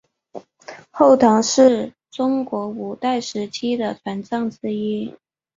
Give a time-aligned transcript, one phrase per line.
[0.89, 5.13] 后唐是中国五代时期的政权之一。